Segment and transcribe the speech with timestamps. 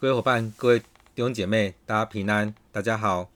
[0.00, 0.84] 各位伙伴、各位弟
[1.16, 3.28] 兄姐妹，大家平安，大家好，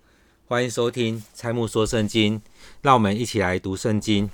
[0.47, 2.40] 欢迎收听蔡牧说圣经。
[2.82, 4.30] 让我们一起来读圣经。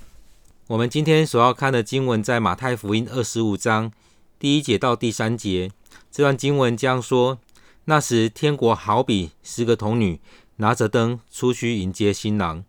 [0.66, 3.90] 我们今天所要看的经文在马太福音二十五章
[4.38, 5.72] 第一节到第三节。
[6.10, 7.38] 这段经文这样说：
[7.86, 10.20] 那时，天国好比十个童女
[10.56, 12.62] 拿着灯出去迎接新郎，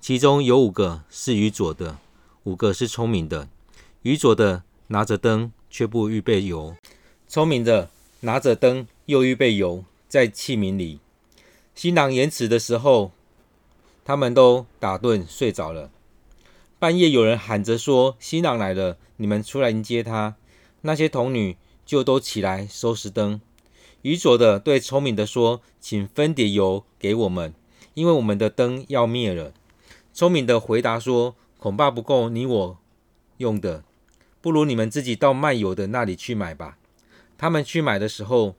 [0.00, 1.98] 其中有五个是愚拙的，
[2.44, 3.46] 五个是聪明的。
[4.04, 6.74] 愚拙的拿着灯，却不预备油；
[7.28, 7.90] 聪明的
[8.20, 11.00] 拿着灯，又预备油在器皿里。
[11.74, 13.12] 新郎延迟的时候，
[14.04, 15.90] 他们都打盹睡着了。
[16.78, 20.36] 半夜有人喊着说：“新郎来了，你们出来迎接他。”
[20.82, 23.40] 那些童女就都起来收拾灯。
[24.02, 27.54] 愚拙的对聪明的说：“请分点油给我们，
[27.94, 29.52] 因为我们的灯要灭了。”
[30.12, 32.78] 聪明的回答说：“恐怕不够你我
[33.38, 33.84] 用的。”
[34.42, 36.76] 不如你们自己到卖油的那里去买吧。
[37.38, 38.56] 他们去买的时候，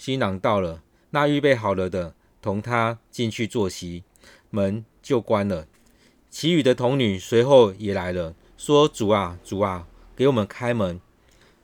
[0.00, 4.02] 新郎到了，那预备好了的同他进去坐席，
[4.48, 5.66] 门就关了。
[6.30, 10.98] 其余的童女随后也来了，说：“主啊，主啊，给我们开门。”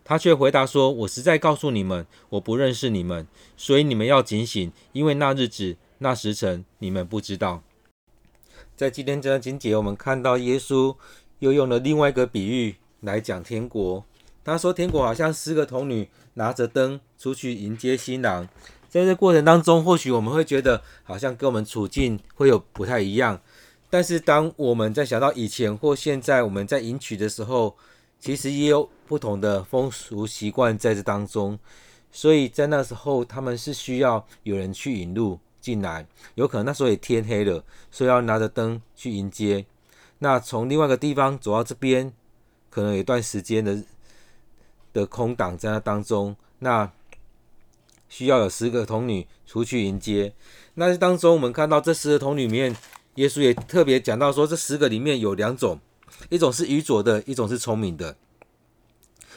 [0.05, 7.63] 他却回答说：“我实在告诉你们，我不认识你们，所以你们要警醒，因为那日子、那时辰你们不知道。”
[8.77, 10.95] 在今天这段经节，我们看到耶稣
[11.39, 12.77] 又用了另外一个比喻。
[13.01, 14.05] 来讲天国，
[14.47, 18.49] 他说天国好像十个童女拿着灯出去迎接新郎。
[18.89, 23.41] 在这过程当中，或许我们会觉得好像跟我们处境会有不太一样。
[23.91, 27.77] 但是当我们在想到以前或现在我们在迎娶的时候，
[28.21, 31.59] 其实也有不同的风俗习惯在这当中。
[32.13, 39.67] 所以在那时候，他们是需要有人去引路进来，有可能那时候也天黑了，所以要拿着灯去迎接。
[40.21, 42.13] 那从另外一个地方走到这边。
[42.69, 43.83] 可能有一段时间的
[44.97, 46.91] 的空档在那当中，那
[48.09, 50.33] 需要有十个童女出去迎接。
[50.77, 52.75] 那当中我们看到这十个童女里面，
[53.17, 55.79] 耶稣也特别讲到说，这十个里面有两种，
[56.31, 58.17] 一种是愚拙的，一种是聪明的。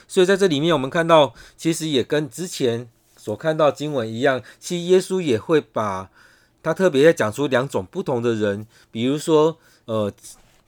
[0.08, 6.10] 所以在这里面，我们看到其实也跟之前所看到经文一样，其实耶稣也会把
[6.64, 10.14] 他特别在讲出两种不同的人，比如说呃。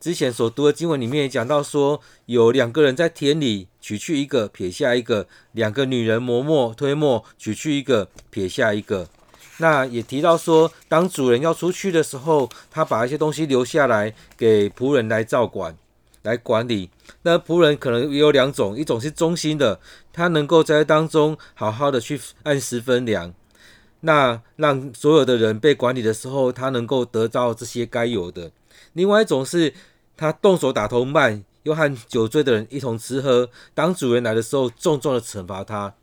[0.01, 9.07] 之前所读的经文里面也讲到说，有两个人在田里取去一个，撇下一个；两个女人磨磨推磨，取去一个，撇下一个。
[9.57, 15.78] 那也提到说，当主人要出去的时候，他把一些东西留下来给仆人来照管、
[16.23, 16.89] 来管理。
[17.22, 19.79] 那仆人可能也有两种，一种是忠心的，
[20.12, 23.31] 他能够在当中好好的去按时分粮，
[24.00, 28.51] 那让所有的人被管理的时候，他能够得到这些该有的。
[28.94, 29.72] 另外一种是。
[30.21, 33.49] 他动手打同伴，又和酒醉的人一同吃喝。
[33.73, 35.95] 当主人来的时候，重重的惩罚他。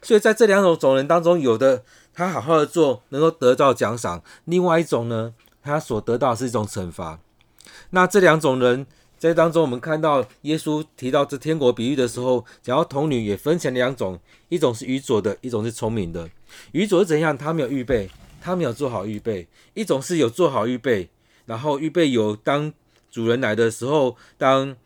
[0.00, 1.84] 所以在这两种种人当中，有的
[2.14, 7.20] 他好好的做，能够得到奖赏；另外一种呢，他所得到是一种惩罚。
[7.90, 8.86] 那这两种人
[9.18, 14.18] 在当中，我们看到耶稣提到这天国比喻的时候，讲到童女也分成两种：
[14.48, 16.26] 一种是愚拙的，一种是聪明的。
[16.72, 17.36] 愚拙是怎样？
[17.36, 18.08] 他没有预备，
[18.40, 21.10] 他没有做好预备；一种是有做好预备，
[21.44, 22.72] 然后预备有当。
[23.10, 24.76] 主人来的时候，当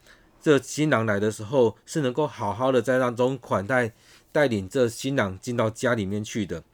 [0.40, 3.92] 这新郎来的时候，是能够好好的在当中款待、
[4.32, 6.64] 带领这新郎进到家里面去的。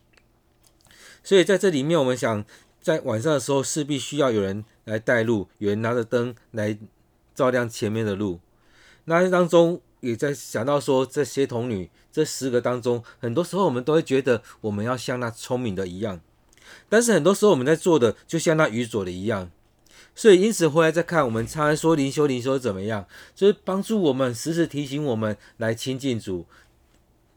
[1.22, 2.44] 所以在这里面，我们想
[2.81, 6.78] 在晚上的时候，势必需要有人来带路，有人拿着灯来
[7.34, 8.41] 照亮前面的路。
[9.04, 16.20] 那当中也在想到说，这些童女这十个当中，很多时候我们都会觉得我们要像那聪明的一样，
[16.88, 19.50] 但是很多时候我们在做的就像那愚拙的一样。
[20.19, 23.06] 所以，因此回来再看，我们常常说灵修，灵修怎么样？
[23.37, 26.45] 就是帮助我们，时时提醒我们来亲近主。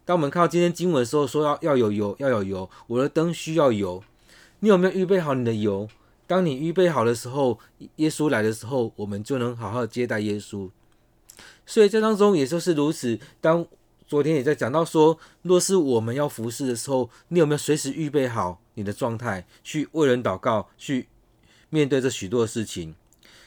[0.03, 4.03] 当我们看到今天经文的时候，说要要有油，要有油，我的灯需要油。
[4.62, 5.88] 你有没有预备好你的油？
[6.25, 7.59] 当你预备好的时候，
[7.97, 10.68] 耶稣来的时候，我们就能好好接待耶稣。
[11.68, 13.19] 所以这当中也就是如此。
[13.40, 13.63] 当
[14.08, 21.07] 昨天也在讲到说，若是我们要服侍的时候，你有没有随时预备好你的状态，去为人祷告，去？
[21.71, 22.94] 面对这许多的事情，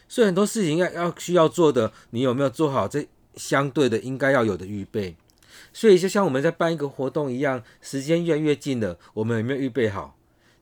[0.08, 3.06] 所以很多事情要要需要做的，你有没有做好这
[3.36, 5.14] 相对的应该要有的预备？
[5.72, 10.16] 所以就像我们在办一个活动一样，时间越来越近了，我们有没有预备好？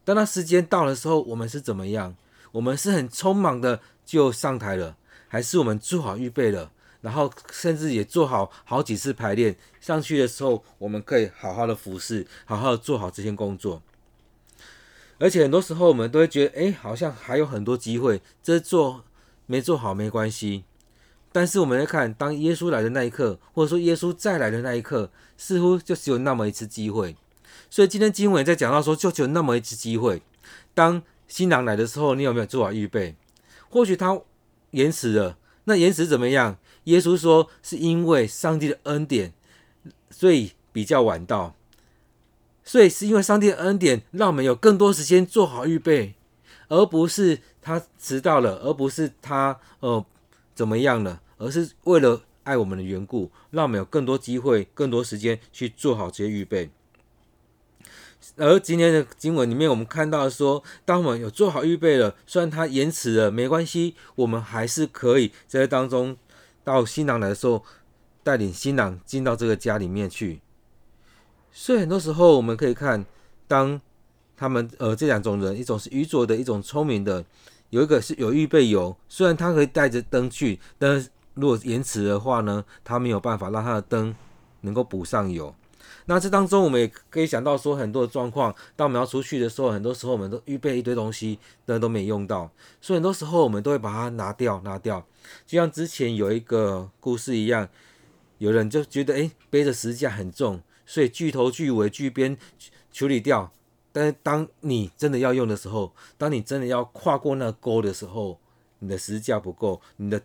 [0.05, 2.15] 当那时间到的时候，我们是怎么样？
[2.51, 4.97] 我们是很匆忙的就上台了，
[5.29, 6.73] 还是我们做好预备了？
[7.01, 13.83] 然后甚至也做好好几次排练，上去的时候，我们可以好好的服侍，好好的做好这些工作。
[15.23, 19.05] 而且很多时候我们都会觉得，哎，好像还有很多机会，这做
[19.47, 20.65] 没做好没关系。
[21.31, 27.15] 但是我们来看，当耶稣来的那一刻，或者说耶稣再来的那一刻，似乎就只有那么一次机会。
[27.71, 30.23] 所以今天经文在讲到说，就只有那么一次机会，
[30.75, 33.15] 当新郎来的时候，你有没有做好预备？
[33.71, 34.21] 或许他
[34.73, 36.59] 延迟了，那延迟怎么样？
[36.85, 39.33] 耶稣说是因为上帝的恩典，
[40.11, 41.55] 所以比较晚到。
[42.65, 46.15] 所以是因为上帝的恩典，让我们有更多时间做好预备，
[46.69, 50.05] 而不是他迟到了，而不是他呃
[50.55, 56.71] 怎么样了，而是为了爱我们的缘故，让我们有更多机会、更多时间去做好这些预备。
[58.37, 66.17] 而今天的经文里面，我们看到说，当我们有做好预备了，虽然他延迟了，没关系，我们还是可以在当中，
[66.63, 67.65] 到新郎来的时候，
[68.23, 70.41] 带领新郎进到这个家里面去。
[71.53, 73.05] 所以很多时候，我们可以看，
[73.47, 73.81] 当
[74.37, 77.25] 他们呃这两种人，一种是愚拙的，一种聪明的，
[77.71, 84.15] 有一个是有预备油，虽然他可以带着灯去，但是如果延迟的话呢，他没有办法让他的灯
[84.63, 85.55] 能够补上油。
[86.07, 92.51] 那这当中，我们也可以想到说很多的状况，当我们要出去的时候，很多时候我们都预备一堆东西，但都没用到，
[92.81, 95.07] 所以很多时候我们都会把它拿掉，拿掉。
[95.47, 97.69] 就像之前有一个故事一样，
[98.39, 100.61] 有人就觉得，诶，背着十字架很重。
[100.85, 102.37] 所以锯头、锯尾、锯边
[102.93, 103.53] 处理掉，
[103.93, 108.39] 但是当你真的要用的时候，当你真的要跨过那个沟的时候，
[108.81, 110.21] 你的十字架不够，你的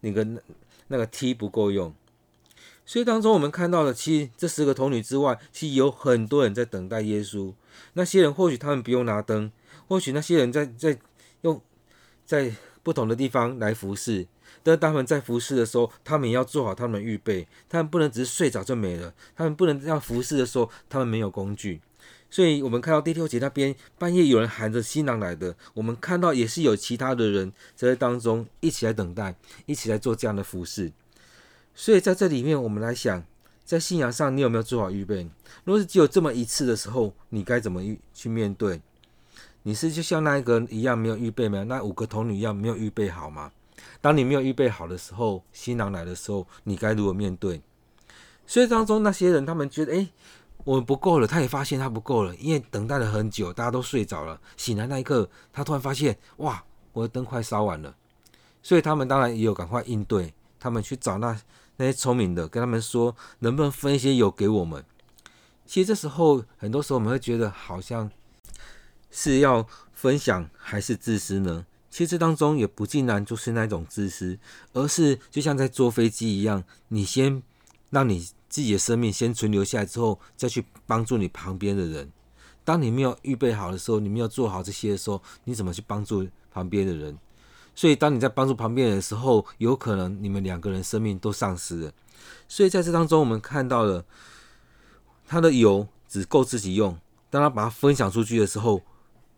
[0.00, 0.26] 那个
[0.88, 1.94] 那个梯不够用。
[2.86, 7.52] 所以当中我们看到了，其实这十个童女之外，其实有很多人在等待耶稣。
[7.92, 9.52] 那些人或许他们不用拿灯，
[9.86, 10.98] 或许那些人在在
[11.42, 11.60] 用
[12.24, 14.26] 在不同的地方来服侍。
[14.76, 17.46] 但他们在服侍的时候，他们也要做好他们预备。
[17.68, 19.12] 他们不能只是睡着就没了。
[19.36, 21.80] 他们不能要服侍的时候，他们没有工具。
[22.30, 29.34] 所以，我们看到第六节那边半夜有人喊着新郎来的，我们看到也是有其他的人在当中一起来等待，
[29.64, 30.92] 一起来做这样的服侍。
[31.74, 33.24] 所以，在这里面，我们来想，
[33.64, 35.26] 在信仰上，你有没有做好预备？
[35.64, 37.82] 如果是只有这么一次的时候，你该怎么
[38.12, 38.80] 去面对？
[39.62, 41.64] 你是就像那一个一样没有预备吗？
[41.64, 43.50] 那五个童女一样没有预备好吗？
[44.00, 47.60] 当你没有预备好的时候，新郎来的时候，你该如何面对？
[48.46, 50.08] 所以当中那些人，他们觉得，哎，
[50.64, 51.26] 我们不够了。
[51.26, 54.40] 他也发现他不够了，因为等待了很久，大家都睡着了。
[54.56, 57.94] 醒来那一刻，他突然发现，哇，我的灯快烧完了。
[58.62, 61.38] 所以他们当然也有赶快应对，他们去找那
[61.76, 64.84] 那些聪明的，跟他们说，能不能分一些油给我们？
[65.66, 68.10] 其实这时候，很多时候我们会觉得，好像
[69.10, 71.66] 是要分享还是自私呢？
[71.90, 74.38] 其实当中也不尽然就是那种自私，
[74.72, 77.42] 而是就像在坐飞机一样，你先
[77.90, 82.10] 让你自己的生命先存留下来之后，再去帮助你旁边的人。
[82.64, 87.16] 当你没有预备好的时候，你没有做好这些的时候，你怎么去帮助旁边的人？
[87.74, 91.92] 所以当你在帮助旁边人的时候，有可能你们两个人生命都丧失了。
[92.48, 94.04] 所以在这当中，我们看到了
[95.26, 96.98] 他的油只够自己用，
[97.30, 98.82] 当他把它分享出去的时候，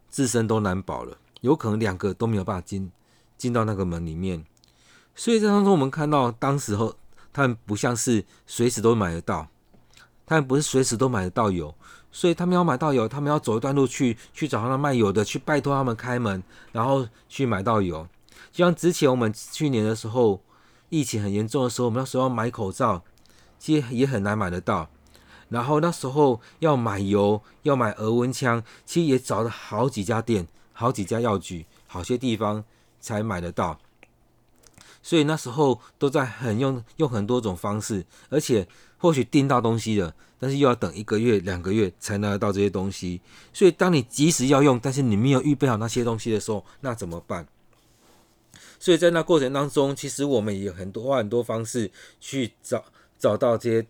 [0.09, 1.19] 自身都难保了。
[1.41, 2.91] 有可能两个都没有办法进
[3.37, 4.45] 进到那个门里面，
[5.15, 6.95] 所以在当中我们看到，当时候
[7.33, 9.49] 他们不像是随时都买得到，
[10.27, 11.75] 他们不是随时都买得到油，
[12.13, 16.43] 所以他们要买到油，他们要走一段路去去找他们卖油的，去拜托他们开门，
[16.73, 18.07] 然后去买到油。
[18.53, 20.43] 就像之前我们去年的时候，
[20.89, 23.03] 疫情很严重的时候，我们那时候要买口罩，
[23.59, 24.91] 其实也很难买得到。
[25.49, 30.47] 然后那时候要买油，要买额温枪，其实也找了好几家店。
[30.81, 32.65] 好几家药局，好些地方
[33.03, 33.79] 才买得到，
[35.03, 43.21] 所以那时候都在很用用很多种方式，而且或许订到东西了，但是又要等一个月、两个月才拿得到这些东西。
[43.53, 47.47] 所以当你及时要用，但是你没有预备好那些东西的时候，那怎么办？
[48.79, 52.83] 所以在那过程当中，其实我们也有很多很多方式去找
[53.19, 53.87] 找到这些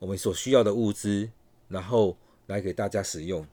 [0.00, 1.30] 我们所需要的物资，
[1.68, 2.16] 然后
[2.48, 3.46] 来给大家使用。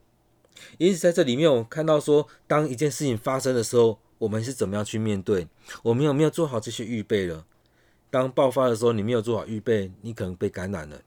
[0.77, 5.47] 因此，在这里面，我看到说，当一件事情发生的时候，我们是怎么样去面对？
[5.83, 7.45] 我们有没有做好这些预备了？
[8.09, 11.01] 当爆发的时候，你没有做好预备，你可能被感染了。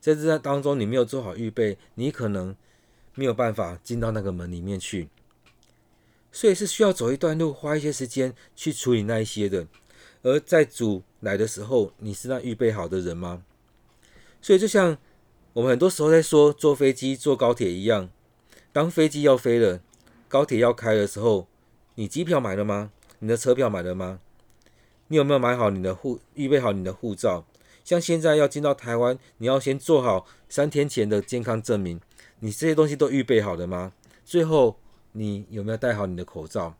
[0.00, 2.56] 在这当中，你没有做好预备，你可能
[3.14, 5.08] 没有办法进到那个门里面去。
[6.32, 9.66] 所以是需要走一段路，花一些时间去处理那一些的。
[10.22, 13.42] 而在主来的时候，你是那预备好的人吗？
[14.40, 14.98] 所以，就像
[15.52, 18.08] 我们很多时候在说坐飞机、坐高铁一样。
[18.72, 19.82] 当飞机要飞了，
[20.28, 21.46] 高铁要开的时候，
[21.96, 22.90] 你机票买了吗？
[23.18, 24.20] 你的车票买了吗？
[25.08, 27.44] 你有没有买好你的护，预备好你的护照？
[27.84, 32.00] 像现在要进到台湾，你要先做好三天前的健康证明，
[32.38, 33.92] 你这些东西都预备好了吗？
[34.24, 34.78] 最后，
[35.12, 36.74] 你有没有戴好你的口罩？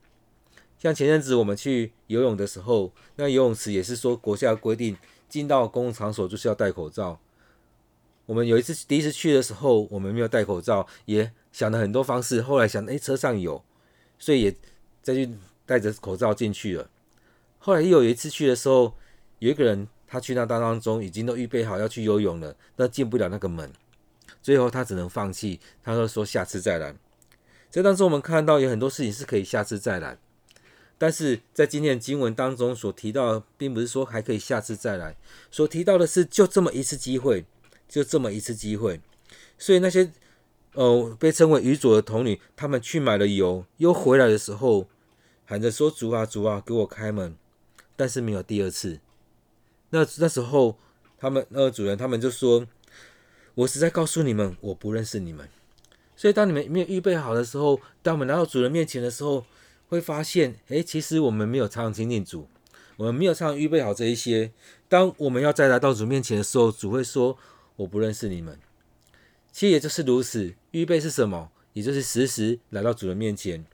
[0.79, 4.97] 像前阵子我们去游泳的时候，那游泳池也是说国家规定，
[5.29, 7.21] 进到公共场所就是要戴口罩。
[8.27, 12.43] 我们有一次第一次去的时候，我们没有戴口罩，也想了很多方式。
[12.43, 13.63] 后来想，哎，车上有，
[14.19, 14.57] 所以也
[15.03, 15.29] 再去
[15.65, 16.91] 戴着口罩进去了。
[17.59, 18.95] 后来又有一次去的时候，
[19.39, 23.71] 有一个人他去那当当中已经都预备好要去游泳了，但进不了那个门，
[24.43, 25.61] 最后他只能放弃。
[25.83, 26.95] 他说说下次再来。
[27.71, 30.19] 这当中我们看到有很多事情是可以下次再来，
[30.99, 35.17] 但是在今天的经文当中所提到，并不是说还可以下次再来，
[35.51, 37.45] 所提到的是就这么一次机会。
[37.89, 39.03] 就这么一次机会，
[39.59, 40.11] 所以那些
[40.75, 44.87] 呃被称为愚佐的童女，他们去买了油，又回来的时候
[45.45, 47.37] 喊着说：“主啊，主啊，给我开门。”
[47.97, 49.01] 但是没有第二次。
[49.91, 50.79] 那那时候
[51.19, 52.67] 他们那个主人他们就说
[53.55, 55.49] ：“我实在告诉你们，我不认识你们。”
[56.17, 59.45] 所以当你们没有预备好的时候，当我们来到主人面前的时候，
[59.89, 62.49] 会发现，诶，其实我们没有常常亲近主，
[62.97, 64.53] 我们没有常常预备好这一些。
[64.89, 67.37] 当我们要再来到主面前的时候，主会说。
[67.77, 68.59] 我不认识你们，
[69.53, 70.55] 其实也就是如此。
[70.71, 71.51] 预备是什么？
[71.75, 73.65] 也就是时时来到主人面前，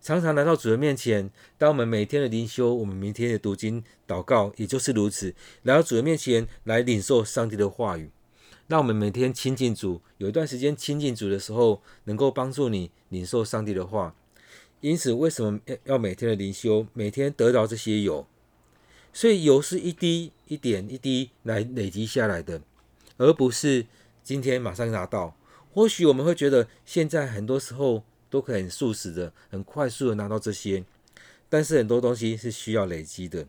[0.00, 1.30] 常常来到主人面前。
[1.56, 8.10] 当我们每天的灵修，我们明天的读经、祷告，也就是如此，来到主人面前来领受上帝的话语。
[8.66, 14.14] 让我们每天亲近主，有一段时间亲近主的时候，能够帮助你领受上帝的话。
[14.80, 18.26] 因此，为什么要每天的灵修，每天得到这些油？
[19.12, 22.62] 所以油是一滴、一点、一滴来累积下来的。
[23.16, 23.84] 而不是
[24.22, 25.36] 今天马上拿到。
[25.72, 30.84] 或许我们会觉得现在很多时候都可以很速食的、很快速的拿到这些，
[31.48, 33.46] 但是很多东西是需要累积的。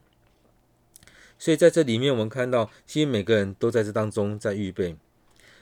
[1.40, 4.96] 所以在这里面，我们看到，其实每个人都在这当中在预备。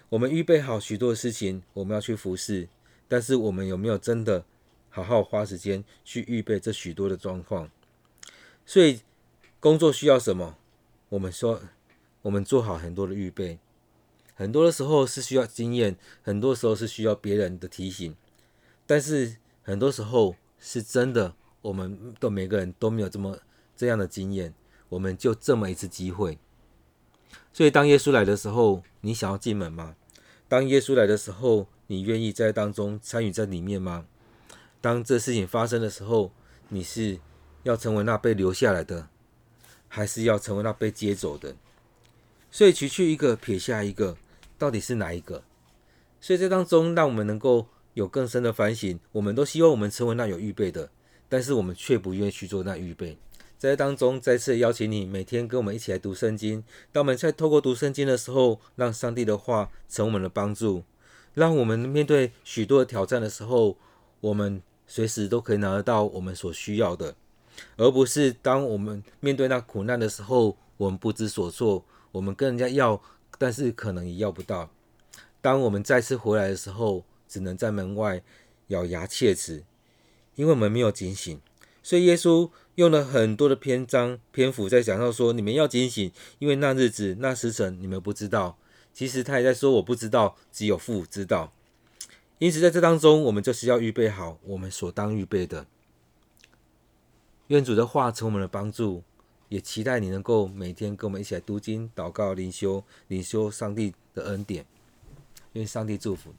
[0.10, 2.68] 我们预备好许多的事情，我们要去服侍，
[3.08, 4.44] 但是我们有没有真的
[4.90, 7.70] 好好花时间去预备这许多的状况？
[8.66, 9.00] 所以
[9.62, 10.58] 工作需要什么？
[11.08, 11.62] 我们说，
[12.24, 13.60] 我们做好很多的预备。
[14.40, 18.16] 很多的时候是需要经验，很多时候是需要别人的提醒，
[18.88, 23.38] 但是很多时候是真的，我们的每个人都没有这么
[23.76, 24.54] 这样的经验，
[24.88, 26.38] 我们就这么一次机会。
[27.52, 29.98] 所以当耶稣来的时候，你想要进门吗？
[30.48, 34.06] 当耶稣来的时候，你愿意在当中参与在里面吗？
[34.80, 36.32] 当这事情发生的时候，
[36.70, 37.20] 你是
[37.64, 39.10] 要成为那被留下来的，
[39.90, 41.58] 还是要成为那被接走的？
[42.50, 44.16] 所以，除去一个，撇下一个。
[44.60, 45.42] 到底是哪一个？
[46.22, 49.00] 所以这当中，让我们能够有更深的反省。
[49.14, 50.90] 我们都希望我们成为那有预备的，
[51.30, 53.18] 但是我们却不愿意去做那预备。
[53.58, 56.62] 在这当中，再次邀请你每天跟我们一起来读圣经。
[56.92, 60.84] 当我们在透过读圣经的时候，让上帝的话成为我们的帮助，
[61.34, 63.78] 让我们面对许多的挑战的时候，
[64.20, 67.16] 我们随时都可以拿得到我们所需要的，
[67.78, 73.02] 而不是当我们面对那苦难的时候，我们不知所措，我们跟人家要。
[73.40, 74.70] 但是可能也要不到。
[75.42, 78.22] 当我们再次回来的时候，只能在门外
[78.68, 79.64] 咬牙切齿，
[80.36, 81.42] 因为我们没有警醒。
[81.82, 88.58] 所以耶稣用了很多的篇章篇幅在讲到说：你们要警醒，因为那日子、那时辰你们不知道。
[88.94, 91.54] 其实他也在说：我不知道，只有父知道。
[92.38, 95.66] 因此在这当中，我们就是要预备好我们所当预备的。
[97.48, 99.04] 愿主的话成为我们的帮助。
[99.50, 104.66] 也期待你能够每天跟我们一起来读经、祷告、灵修、灵修上帝的恩典。
[105.54, 106.34] 愿上帝祝福。